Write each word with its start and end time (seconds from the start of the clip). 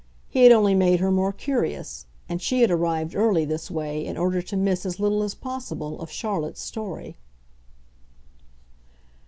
He 0.29 0.41
had 0.41 0.51
only 0.51 0.73
made 0.73 0.99
her 0.99 1.11
more 1.11 1.31
curious, 1.31 2.07
and 2.27 2.41
she 2.41 2.61
had 2.61 2.71
arrived 2.71 3.13
early, 3.15 3.45
this 3.45 3.69
way, 3.69 4.03
in 4.03 4.17
order 4.17 4.41
to 4.41 4.57
miss 4.57 4.83
as 4.83 4.99
little 4.99 5.21
as 5.21 5.35
possible 5.35 6.01
of 6.01 6.09
Charlotte's 6.09 6.59
story. 6.61 7.17